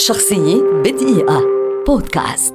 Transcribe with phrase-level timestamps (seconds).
[0.00, 1.42] شخصية بدقيقة.
[1.86, 2.54] بودكاست.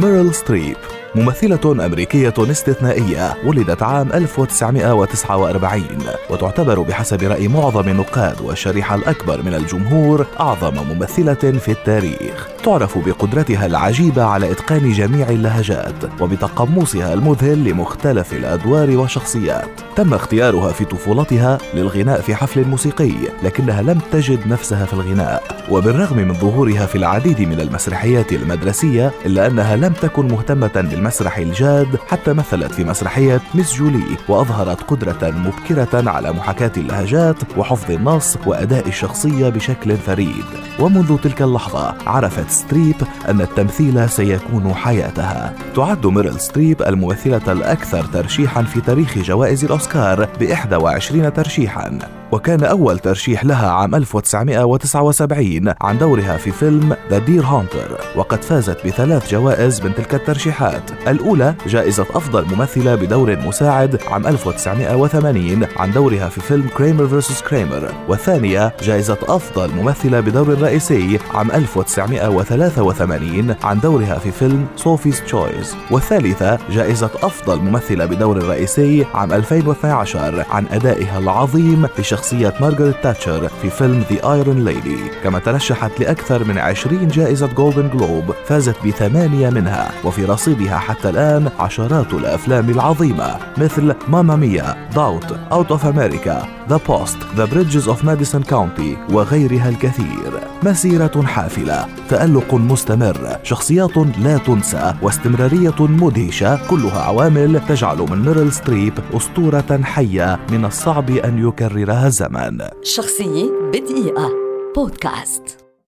[0.00, 0.76] ميريل ستريب.
[1.14, 5.82] ممثلة أمريكية استثنائية ولدت عام 1949
[6.30, 12.48] وتعتبر بحسب رأي معظم النقاد والشريحة الأكبر من الجمهور أعظم ممثلة في التاريخ.
[12.64, 19.68] تعرف بقدرتها العجيبة على إتقان جميع اللهجات وبتقمصها المذهل لمختلف الأدوار والشخصيات.
[19.96, 23.12] تم اختيارها في طفولتها للغناء في حفل موسيقي
[23.42, 25.42] لكنها لم تجد نفسها في الغناء.
[25.70, 31.98] وبالرغم من ظهورها في العديد من المسرحيات المدرسية إلا أنها لم تكن مهتمة بالمسرح الجاد
[32.08, 38.88] حتى مثلت في مسرحية Miss Julie وأظهرت قدرة مبكرة على محاكاة اللهجات وحفظ النص وأداء
[38.88, 40.44] الشخصية بشكل فريد.
[40.80, 42.96] ومنذ تلك اللحظة عرفت ستريب
[43.28, 45.54] أن التمثيل سيكون حياتها.
[45.76, 51.98] تعد ميريل ستريب الممثلة الأكثر ترشيحا في تاريخ جوائز الأوسكار ب 21 ترشيحا.
[52.32, 58.86] وكان أول ترشيح لها عام 1979 عن دورها في فيلم The Deer Hunter وقد فازت
[58.86, 60.90] بثلاث جوائز من تلك الترشيحات.
[61.08, 67.92] الأولى جائزة أفضل ممثلة بدور مساعد عام 1980 عن دورها في فيلم Kramer versus Kramer
[68.08, 76.58] والثانية جائزة أفضل ممثلة بدور رئيسي عام 1983 عن دورها في فيلم Sophie's Choice والثالثة
[76.70, 83.70] جائزة أفضل ممثلة بدور رئيسي عام 2012 عن أدائها العظيم في شخصية مارغريت تاتشر في
[83.70, 89.90] فيلم The Iron Lady كما ترشحت لأكثر من 20 جائزة جولدن جلوب فازت بثمانية منها
[90.04, 96.80] وفي رصيدها حتى الآن عشرات الأفلام العظيمة مثل Mamma Mia Doubt Out of Africa The
[96.88, 100.40] Post The Bridges of Madison County وغيرها الكثير.
[100.62, 108.92] مسيرة حافلة تألق مستمر شخصيات لا تنسى واستمرارية مدهشة كلها عوامل تجعل من ميريل ستريب
[109.14, 112.07] أسطورة حية من الصعب أن يكررها.
[112.08, 114.32] الزمن شخصية بدقيقة.
[114.76, 115.67] بودكاست.